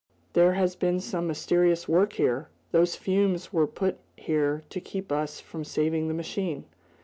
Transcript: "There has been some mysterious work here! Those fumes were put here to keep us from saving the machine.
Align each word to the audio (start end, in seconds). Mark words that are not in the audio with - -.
"There 0.33 0.53
has 0.53 0.75
been 0.75 0.99
some 0.99 1.27
mysterious 1.27 1.87
work 1.87 2.13
here! 2.13 2.49
Those 2.71 2.95
fumes 2.95 3.53
were 3.53 3.67
put 3.67 3.99
here 4.17 4.63
to 4.71 4.81
keep 4.81 5.11
us 5.11 5.39
from 5.39 5.63
saving 5.63 6.07
the 6.07 6.15
machine. 6.15 6.65